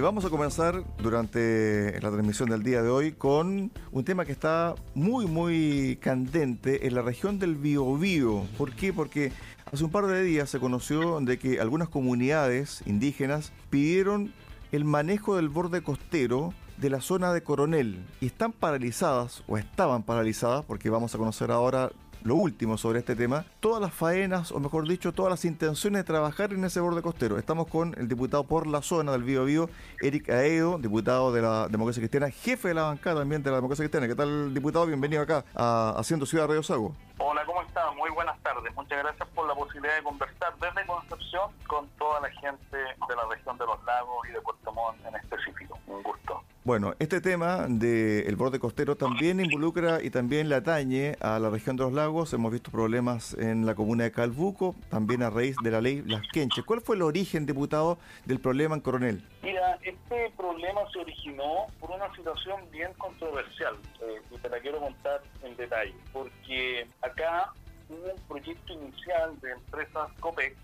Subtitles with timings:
[0.00, 4.74] vamos a comenzar durante la transmisión del día de hoy con un tema que está
[4.94, 8.46] muy, muy candente en la región del Biobío.
[8.56, 8.92] ¿Por qué?
[8.92, 9.32] Porque
[9.70, 14.32] hace un par de días se conoció de que algunas comunidades indígenas pidieron
[14.72, 20.02] el manejo del borde costero de la zona de Coronel y están paralizadas o estaban
[20.02, 21.90] paralizadas porque vamos a conocer ahora
[22.22, 26.04] lo último sobre este tema, todas las faenas, o mejor dicho, todas las intenciones de
[26.04, 27.38] trabajar en ese borde costero.
[27.38, 29.70] Estamos con el diputado por la zona del Bío Bío,
[30.00, 33.84] Eric Aedo, diputado de la Democracia Cristiana, jefe de la bancada también de la Democracia
[33.84, 34.06] Cristiana.
[34.06, 34.86] ¿Qué tal, diputado?
[34.86, 36.94] Bienvenido acá a Haciendo Ciudad Radio Sago.
[37.18, 37.90] Hola, ¿cómo está?
[37.92, 38.74] Muy buenas tardes.
[38.74, 43.26] Muchas gracias por la posibilidad de conversar desde Concepción con toda la gente de la
[43.30, 45.78] región de los lagos y de Puerto Montt en específico.
[45.86, 46.42] Un gusto.
[46.62, 51.76] Bueno, este tema del borde costero también involucra y también le atañe a la región
[51.76, 52.34] de los lagos.
[52.34, 56.20] Hemos visto problemas en la comuna de Calbuco, también a raíz de la ley Las
[56.30, 56.62] Quenches.
[56.66, 59.26] ¿Cuál fue el origen, diputado, del problema en Coronel?
[59.42, 64.80] Mira, este problema se originó por una situación bien controversial eh, y te la quiero
[64.80, 67.54] contar en detalle, porque acá
[67.88, 70.58] hubo un proyecto inicial de empresas COPEC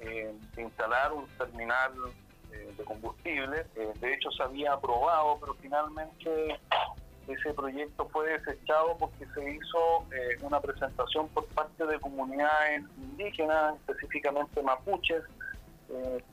[0.00, 1.92] eh, de instalar un terminal
[2.76, 3.66] de combustible.
[3.76, 6.58] Eh, de hecho, se había aprobado, pero finalmente
[7.26, 13.76] ese proyecto fue desechado porque se hizo eh, una presentación por parte de comunidades indígenas,
[13.76, 15.22] específicamente mapuches,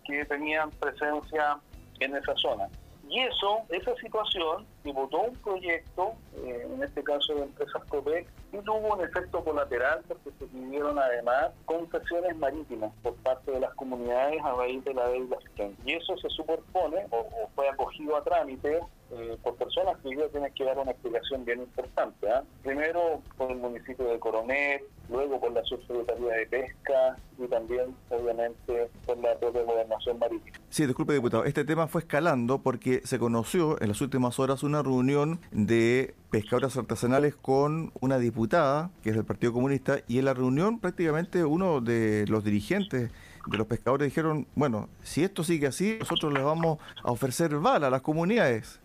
[0.06, 1.60] que tenían presencia
[2.00, 2.68] en esa zona.
[3.08, 8.96] Y eso, esa situación, votó un proyecto, en este caso de empresas COPEC, y tuvo
[8.96, 14.54] un efecto colateral porque se pidieron además concesiones marítimas por parte de las comunidades a
[14.54, 15.38] raíz de la deuda
[15.86, 20.54] Y eso se superpone o, fue acogido a trámite eh, por personas que yo tienen
[20.54, 22.30] que dar una explicación bien importante.
[22.30, 22.44] ¿ah?
[22.64, 28.90] Primero por el municipio de Coronel, luego por la Subsecretaría de Pesca y también, obviamente,
[29.06, 30.58] por la propia Gobernación Marítima.
[30.70, 31.44] Sí, disculpe, diputado.
[31.44, 36.78] Este tema fue escalando porque se conoció en las últimas horas una reunión de pescadores
[36.78, 41.82] artesanales con una diputada que es del Partido Comunista y en la reunión prácticamente uno
[41.82, 43.12] de los dirigentes
[43.48, 47.88] de los pescadores dijeron, bueno, si esto sigue así, nosotros les vamos a ofrecer bala
[47.88, 48.80] a las comunidades.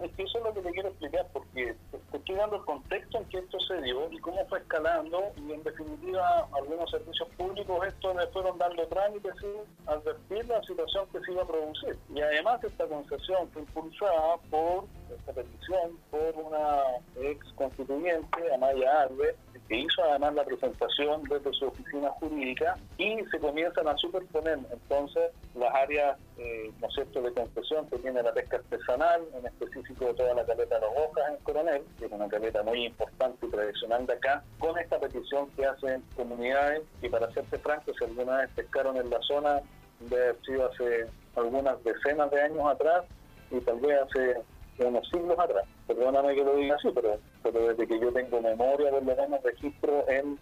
[0.00, 1.76] Es que eso es lo que le quiero explicar, porque
[2.18, 5.62] estoy dando el contexto en que esto se dio y cómo fue escalando, y en
[5.62, 11.32] definitiva, algunos servicios públicos esto le fueron dando trámites sin advertir la situación que se
[11.32, 11.98] iba a producir.
[12.14, 14.84] Y además, esta concesión fue impulsada por
[15.14, 16.82] esta petición por una
[17.22, 19.34] ex constituyente, Amaya Arbe,
[19.70, 25.30] que hizo además la presentación desde su oficina jurídica y se comienzan a superponer entonces
[25.54, 30.44] las áreas eh, ¿no de concesión que tiene la pesca artesanal, en específico toda la
[30.44, 34.14] caleta de los Hojas en Coronel, que es una caleta muy importante y tradicional de
[34.14, 38.96] acá, con esta petición que hacen comunidades y para serte franco, si alguna vez pescaron
[38.96, 39.60] en la zona,
[40.00, 41.06] debe haber sido hace
[41.36, 43.04] algunas decenas de años atrás
[43.50, 44.36] y tal vez hace
[44.78, 45.64] unos siglos atrás.
[45.86, 49.42] Perdóname que lo diga así, pero, pero desde que yo tengo memoria, por lo menos
[49.42, 50.38] registro en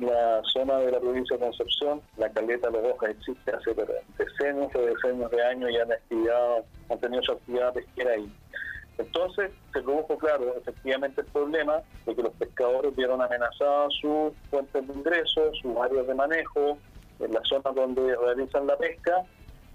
[0.00, 3.74] la zona de la provincia de Concepción, la caleta de existe hace
[4.18, 8.32] decenios o decenios de años y han, activado, han tenido su actividad pesquera ahí.
[8.98, 14.86] Entonces se produjo, claro, efectivamente el problema de que los pescadores vieron amenazadas sus fuentes
[14.86, 16.78] de ingresos, sus áreas de manejo,
[17.18, 19.24] en la zona donde realizan la pesca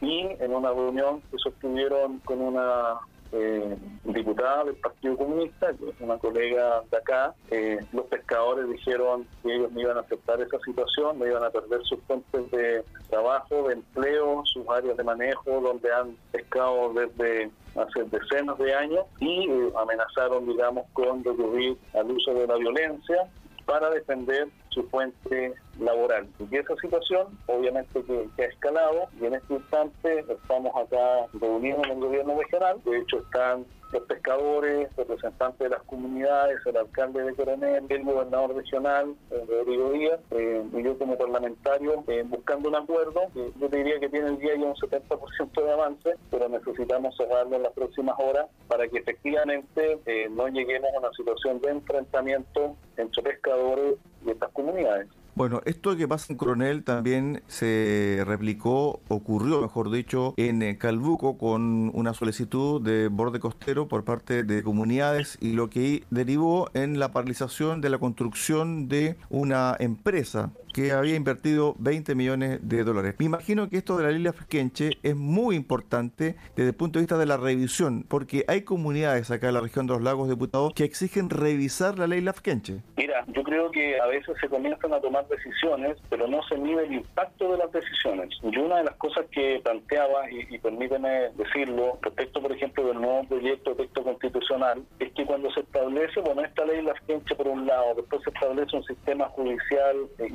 [0.01, 2.99] y en una reunión que sostuvieron con una
[3.31, 9.71] eh, diputada del Partido Comunista, una colega de acá, eh, los pescadores dijeron que ellos
[9.71, 13.73] no iban a aceptar esa situación, no iban a perder sus fuentes de trabajo, de
[13.73, 19.71] empleo, sus áreas de manejo, donde han pescado desde hace decenas de años y eh,
[19.77, 23.29] amenazaron, digamos, con recurrir al uso de la violencia
[23.65, 26.27] para defender su fuente laboral.
[26.51, 31.91] Y esa situación, obviamente, que, ha escalado y en este instante estamos acá reunidos en
[31.91, 32.81] el gobierno regional.
[32.83, 38.55] De hecho, están los pescadores, representantes de las comunidades, el alcalde de Coronel, el gobernador
[38.55, 43.21] regional, eh, Rodrigo Díaz, eh, y yo como parlamentario eh, buscando un acuerdo.
[43.33, 47.55] yo te diría que tiene el día ya un 70% de avance, pero necesitamos cerrarlo
[47.55, 49.99] en las próximas horas para que efectivamente
[50.31, 53.95] no lleguemos a una situación de enfrentamiento entre pescadores
[54.25, 55.07] y estas comunidades.
[55.37, 61.37] Bueno, esto que pasa en Coronel también se replicó, ocurrió, mejor dicho, en eh, Calbuco
[61.37, 66.97] con una solicitud de borde costero por parte de comunidades y lo que derivó en
[66.97, 73.15] la paralización de la construcción de una empresa que había invertido 20 millones de dólares.
[73.17, 77.03] Me imagino que esto de la ley Lafkenche es muy importante desde el punto de
[77.05, 80.73] vista de la revisión, porque hay comunidades acá en la región de los lagos, diputados,
[80.75, 82.83] que exigen revisar la ley Lafkenche.
[82.95, 86.85] Mira, yo creo que a veces se comienzan a tomar decisiones, pero no se mide
[86.85, 88.29] el impacto de las decisiones.
[88.43, 93.01] Y una de las cosas que planteaba, y, y permíteme decirlo, respecto, por ejemplo, del
[93.01, 97.47] nuevo proyecto de texto constitucional, es que cuando se establece, bueno, esta ley Lafkenche por
[97.47, 100.27] un lado, después se establece un sistema judicial eh,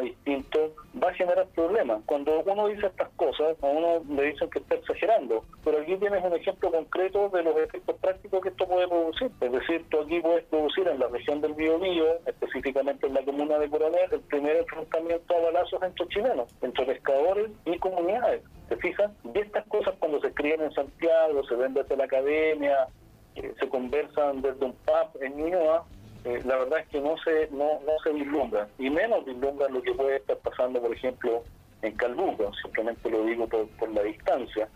[0.00, 2.00] distinto, va a generar problemas.
[2.06, 6.24] Cuando uno dice estas cosas, a uno le dicen que está exagerando, pero aquí tienes
[6.24, 9.30] un ejemplo concreto de los efectos prácticos que esto puede producir.
[9.40, 13.58] Es decir, tú aquí puedes producir en la región del Biobío, específicamente en la comuna
[13.58, 18.42] de Coronel, el primer enfrentamiento a balazos entre chilenos, entre pescadores y comunidades.
[18.68, 19.12] ¿Se fijan?
[19.34, 22.88] Y estas cosas cuando se escriben en Santiago, se ven desde la academia,
[23.36, 25.84] eh, se conversan desde un pub en Ñuñoa,
[26.26, 29.80] eh, la verdad es que no se no, no se vislumbra, y menos vislumbra lo
[29.80, 31.44] que puede estar pasando, por ejemplo,
[31.82, 34.68] en Calbuco, simplemente lo digo por, por la distancia.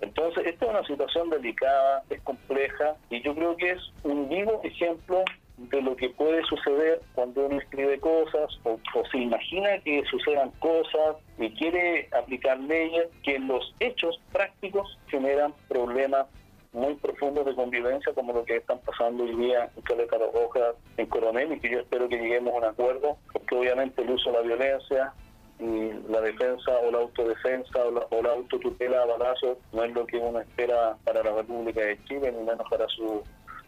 [0.00, 4.60] Entonces, esta es una situación delicada, es compleja, y yo creo que es un vivo
[4.62, 5.24] ejemplo
[5.56, 10.50] de lo que puede suceder cuando uno escribe cosas o, o, se imagina que sucedan
[10.60, 16.26] cosas y quiere aplicar leyes que en los hechos prácticos generan problemas
[16.74, 21.06] muy profundos de convivencia como lo que están pasando hoy día en Caleta Roja, en
[21.06, 24.36] Coronel y que yo espero que lleguemos a un acuerdo porque obviamente el uso de
[24.36, 25.12] la violencia
[25.60, 29.94] y la defensa o la autodefensa o la, o la autotutela a balazo no es
[29.94, 33.22] lo que uno espera para la República de Chile ni menos para su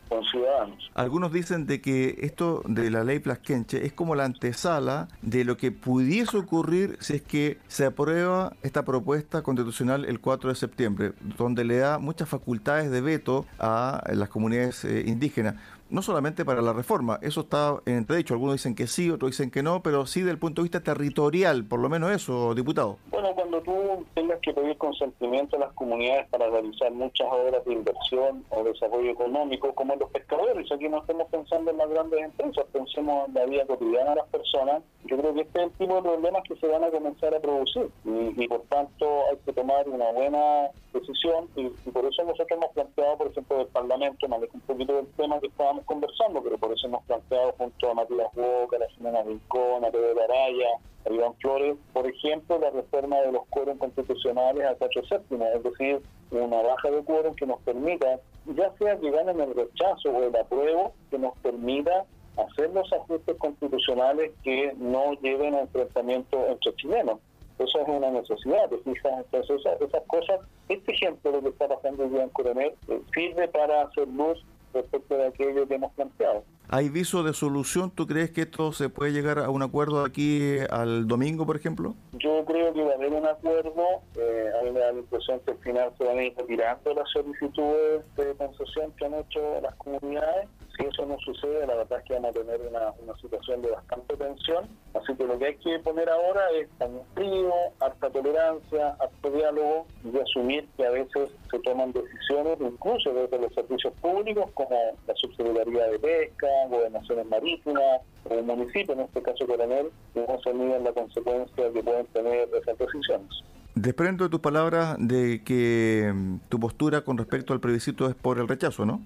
[0.09, 0.91] con ciudadanos.
[0.95, 5.57] Algunos dicen de que esto de la ley Plasquenche es como la antesala de lo
[5.57, 11.13] que pudiese ocurrir si es que se aprueba esta propuesta constitucional el 4 de septiembre,
[11.37, 15.57] donde le da muchas facultades de veto a las comunidades eh, indígenas
[15.89, 19.51] no solamente para la reforma, eso está en entredicho, algunos dicen que sí, otros dicen
[19.51, 22.99] que no, pero sí del punto de vista territorial, por lo menos eso, diputado.
[23.11, 27.73] Bueno, cuando tú tengas que pedir consentimiento a las comunidades para realizar muchas obras de
[27.73, 32.65] inversión o desarrollo económico, como los pescadores, aquí no estamos pensando en las grandes empresas,
[32.73, 35.95] pensemos en la vida cotidiana de las personas, yo creo que este es el tipo
[35.97, 37.89] de problemas que se van a comenzar a producir.
[38.05, 42.73] Y, y por tanto hay que tomar una buena decisión y, por eso nosotros hemos
[42.73, 46.87] planteado, por ejemplo, del Parlamento, un poquito del tema que estábamos conversando, pero por eso
[46.87, 51.77] hemos planteado junto a Matías Boca, la señora Rincón, a Pedro Araya, a Iván Flores,
[51.93, 56.01] por ejemplo, la reforma de los quórum constitucionales a cuatro séptimos, es decir,
[56.31, 60.37] una baja de quórum que nos permita, ya sea que ganen el rechazo o el
[60.37, 62.05] apruebo, que nos permita
[62.37, 67.19] hacer los ajustes constitucionales que no lleven a enfrentamiento entre chilenos.
[67.59, 69.09] Eso es una necesidad, ¿te?
[69.19, 73.49] Entonces, esas, esas cosas, este ejemplo de lo que está pasando en Coronel, eh, sirve
[73.49, 74.45] para hacer luz
[74.75, 76.45] respecto de aquello que hemos planteado.
[76.69, 77.93] ¿Hay viso de solución?
[77.93, 81.95] ¿Tú crees que esto se puede llegar a un acuerdo aquí al domingo, por ejemplo?
[82.15, 83.85] Yo creo que va a haber un acuerdo.
[84.17, 88.03] Eh, a mí me impresión que al final se van a ir retirando las solicitudes
[88.17, 90.49] de concesión que han hecho las comunidades.
[90.77, 94.17] Si eso no sucede, la verdad es que vamos a tener una, situación de bastante
[94.17, 94.69] tensión.
[94.95, 99.87] Así que lo que hay que poner ahora es un frío, harta tolerancia, harto diálogo
[100.05, 104.77] y asumir que a veces se toman decisiones, incluso desde los servicios públicos, como
[105.07, 110.53] la subsecretaría de pesca, gobernaciones marítimas, o municipio, en este caso Coronel, que no se
[110.53, 113.29] miden la consecuencia que pueden tener esas decisiones.
[113.75, 116.13] Desprendo de tus palabras de que
[116.49, 119.01] tu postura con respecto al plebiscito es por el rechazo, ¿no?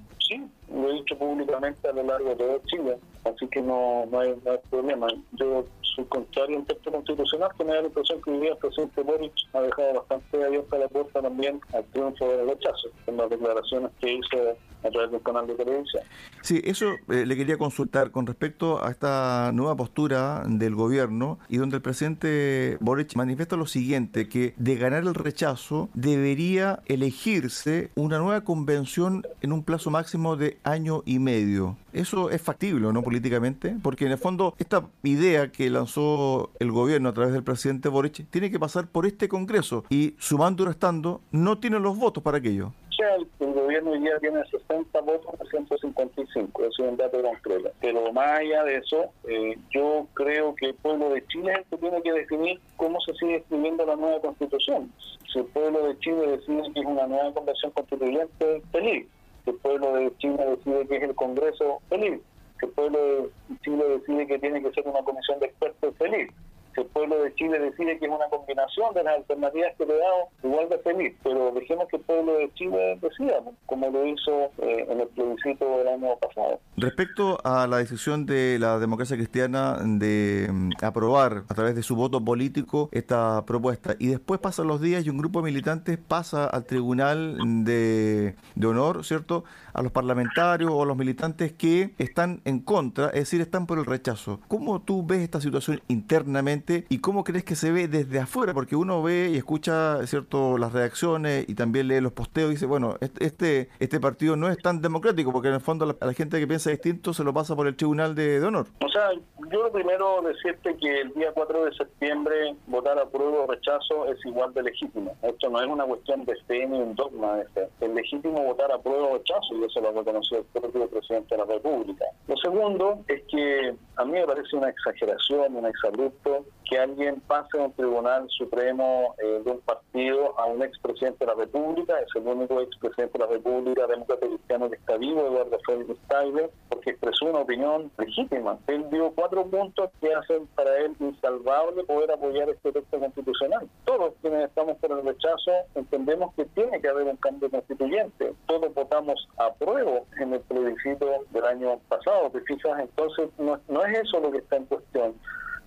[0.73, 4.35] Lo he dicho públicamente a lo largo de todo Chile, así que no, no, hay,
[4.45, 5.09] no hay problema.
[5.33, 5.65] Yo
[5.95, 9.03] soy contrario en texto constitucional, que me da la impresión que hoy día el presidente
[9.03, 13.91] Boric ha dejado bastante abierta la puerta también al triunfo del rechazo, con las declaraciones
[14.01, 16.03] que hizo a través del canal de televisión.
[16.43, 21.59] Sí, eso eh, le quería consultar con respecto a esta nueva postura del gobierno y
[21.59, 28.19] donde el presidente Boric manifiesta lo siguiente, que de ganar el rechazo debería elegirse una
[28.19, 31.77] nueva convención en un plazo máximo de año y medio.
[31.93, 33.03] Eso es factible, ¿no?
[33.03, 37.89] Políticamente, porque en el fondo esta idea que lanzó el gobierno a través del presidente
[37.89, 42.23] Boric tiene que pasar por este Congreso y sumando y restando no tiene los votos
[42.23, 46.97] para aquello el, el gobierno hoy día tiene 60 votos por 155, eso es un
[46.97, 47.71] dato concreto.
[47.81, 51.65] Pero más allá de eso, eh, yo creo que el pueblo de Chile es el
[51.65, 54.93] que tiene que definir cómo se sigue escribiendo la nueva constitución.
[55.33, 59.07] Si el pueblo de Chile decide que es una nueva convención constituyente, feliz.
[59.45, 62.21] Si el pueblo de Chile decide que es el Congreso, feliz.
[62.59, 63.31] Si el pueblo de
[63.63, 66.31] Chile decide que tiene que ser una comisión de expertos, feliz.
[66.75, 69.95] Si el pueblo de Chile decide que es una combinación de las alternativas que le
[69.99, 74.51] damos, igual de feliz, pero dejemos que el pueblo de Chile decida, como lo hizo
[74.59, 76.61] eh, en el plebiscito del año pasado.
[76.77, 81.97] Respecto a la decisión de la democracia cristiana de mm, aprobar a través de su
[81.97, 86.47] voto político esta propuesta, y después pasan los días y un grupo de militantes pasa
[86.47, 92.41] al Tribunal de, de Honor, ¿cierto?, a los parlamentarios o a los militantes que están
[92.45, 94.41] en contra, es decir, están por el rechazo.
[94.49, 98.55] ¿Cómo tú ves esta situación internamente y cómo crees que se ve desde afuera?
[98.55, 102.67] Porque uno ve y escucha, ¿cierto?, las reacciones y también lee los posteos y dice,
[102.67, 106.39] bueno, este, este partido no es tan democrático, porque en el fondo a la, gente
[106.39, 108.67] que piensa distinto se lo pasa por el Tribunal de, Honor.
[108.85, 109.11] O sea,
[109.51, 114.25] yo primero decirte que el día 4 de septiembre votar a prueba o rechazo es
[114.25, 115.17] igual de legítimo.
[115.23, 117.69] Esto no es una cuestión de fe ni un dogma de.
[117.81, 121.35] Es legítimo votar a prueba o rechazo y eso lo ha reconocido el propio presidente
[121.35, 122.05] de la República.
[122.29, 127.59] Lo segundo es que a mí me parece una exageración, un exabrupto que alguien pase
[127.59, 132.07] a un tribunal supremo eh, de un partido a un expresidente de la República, es
[132.15, 136.91] el único expresidente de la República demócrata cristiano que está vivo, Eduardo Félix Steiber, porque
[136.91, 138.57] expresó una opinión legítima.
[138.69, 143.69] Él dio cuatro puntos que hacen para él insalvable poder apoyar este texto constitucional.
[143.85, 148.33] Todos quienes estamos por el rechazo entendemos que tiene que haber un cambio constituyente.
[148.47, 152.79] Todos votamos a prueba en el plebiscito del año pasado, ¿te fijas?
[152.79, 155.15] Entonces no, no es eso lo que está en cuestión.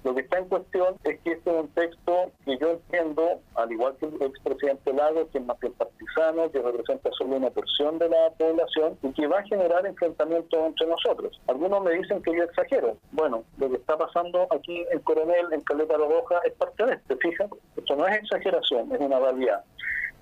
[0.03, 3.71] Lo que está en cuestión es que este es un texto que yo entiendo, al
[3.71, 7.97] igual que el expresidente Lago, que es más que partisano, que representa solo una porción
[7.97, 11.41] de la población y que va a generar enfrentamientos entre nosotros.
[11.47, 12.97] Algunos me dicen que yo exagero.
[13.13, 17.17] Bueno, lo que está pasando aquí en Coronel, en Caleta Roja, es parte de esto,
[17.17, 17.47] fija.
[17.75, 19.63] Esto no es exageración, es una realidad.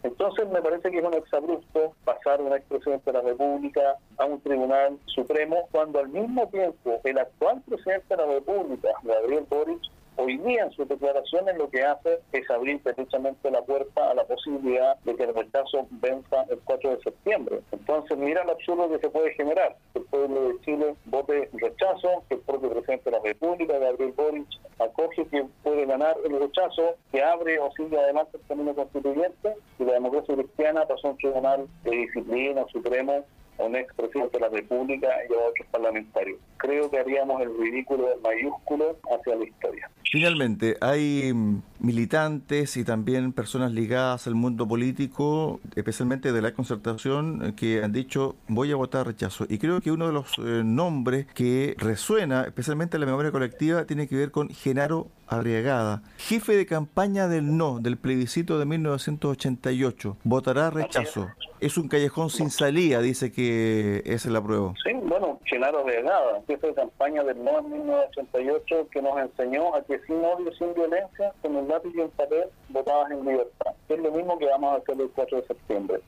[0.04, 4.26] Entonces me parece que es un exabrupto pasar de una expresidente de la República a
[4.26, 9.82] un tribunal supremo cuando al mismo tiempo el actual presidente de la República, Gabriel Boric,
[10.22, 14.24] hoy día en sus declaraciones lo que hace es abrir precisamente la puerta a la
[14.25, 17.62] posibilidad de que el rechazo venza el 4 de septiembre.
[17.72, 19.75] Entonces, mira el absurdo que se puede generar.
[19.94, 24.13] Que el pueblo de Chile vote rechazo, que el propio presidente de la República, Gabriel
[24.13, 24.48] Boric,
[24.80, 29.84] acoge que puede ganar el rechazo, que abre o sigue adelante el camino constituyente, y
[29.84, 33.25] la democracia cristiana pasó a un tribunal de disciplina supremo
[33.65, 36.39] un expresidente de la República y a otros parlamentarios.
[36.58, 39.89] Creo que haríamos el ridículo mayúsculo hacia la historia.
[40.12, 41.34] Finalmente, hay
[41.80, 48.36] militantes y también personas ligadas al mundo político, especialmente de la concertación, que han dicho
[48.48, 49.46] voy a votar rechazo.
[49.50, 53.86] Y creo que uno de los eh, nombres que resuena, especialmente en la memoria colectiva,
[53.86, 60.18] tiene que ver con Genaro Arriagada, jefe de campaña del no del plebiscito de 1988.
[60.25, 61.30] Votará rechazo.
[61.62, 64.74] Es un callejón sin salida, dice que es el apruebo.
[64.84, 69.84] Sí, bueno, Genaro Arriagada, jefe de campaña del no en 1988, que nos enseñó a
[69.84, 73.74] que sin odio, sin violencia, con el lápiz y el papel, votabas en libertad.
[73.89, 76.01] Es lo mismo que vamos a hacer el 4 de septiembre.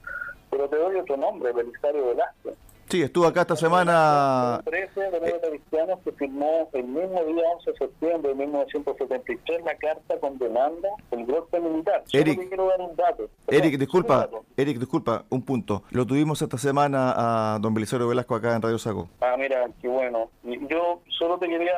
[0.50, 2.57] Pero te doy otro nombre, Belisario Velázquez
[2.93, 4.62] Sí, estuvo acá esta semana.
[4.65, 9.75] 13 de los cristianos que firmó el mismo día 11 de septiembre de 1973 la
[9.77, 12.03] carta condenando el golpe militar.
[12.13, 13.29] Eric, dar un dato.
[13.47, 15.81] Eric, disculpa, Eric, disculpa, un punto.
[15.89, 17.15] Lo tuvimos esta semana
[17.55, 19.09] a don Belisario Velasco acá en Radio Sago.
[19.21, 20.29] Ah, mira, qué bueno.
[20.43, 21.73] Yo solo te quería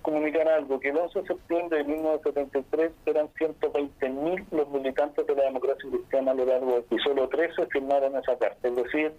[0.00, 5.44] comunicar algo, que el 11 de septiembre de 1973 eran 120.000 los militantes de la
[5.44, 6.96] democracia cristiana a lo largo de...
[6.96, 9.12] y solo 13 firmaron esa carta, es decir,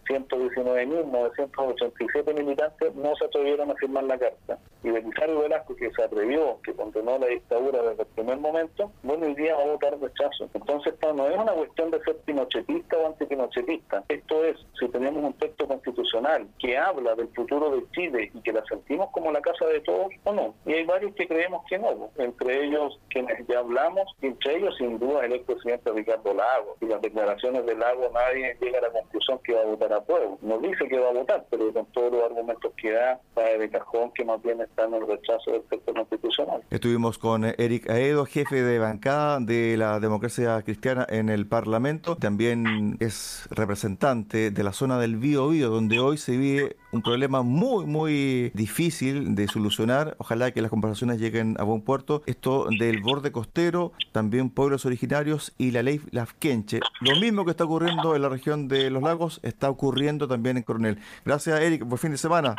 [1.34, 4.60] 119.987 militantes no se atrevieron a firmar la carta.
[4.84, 9.26] Y Belisario Velasco, que se atrevió, que condenó la dictadura desde el primer momento, bueno,
[9.26, 10.50] hoy día va a votar rechazo.
[10.54, 14.04] Entonces, no es una cuestión de ser pinochetista o antipinochetista.
[14.10, 18.52] Esto es, si tenemos un texto constitucional que habla del futuro de Chile y que
[18.52, 20.54] la sentimos como la casa de todos o no.
[20.66, 25.00] Y hay varios que creemos que no, entre ellos quienes ya hablamos, entre ellos sin
[25.00, 26.76] duda el expresidente Ricardo Lago.
[26.82, 30.02] Y las declaraciones de Lago nadie llega a la conclusión que va a votar a
[30.02, 30.38] pueblo.
[30.42, 33.70] No dice que va a votar, pero con todos los argumentos que da, sabe de
[33.70, 36.62] cajón que más bien está en el rechazo del texto constitucional.
[36.70, 42.16] Estuvimos con Eric Aedo, jefe de bancada de la democracia cristiana en el Parlamento.
[42.16, 47.41] También es representante de la zona del Bío Bío, donde hoy se vive un problema
[47.41, 50.15] muy, muy difícil de solucionar.
[50.20, 52.24] Ojalá que las conversaciones lleguen a buen puerto.
[52.25, 56.79] Esto del borde costero, también pueblos originarios y la ley Lafkenche.
[57.01, 60.63] Lo mismo que está ocurriendo en la región de los lagos está ocurriendo también en
[60.63, 61.00] Coronel.
[61.25, 61.84] Gracias, Eric.
[61.84, 62.56] Buen fin de semana.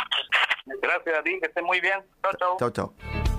[0.83, 2.01] Gracias a ti, que estés muy bien.
[2.23, 2.57] Chao, chao.
[2.59, 3.38] Chao, chao.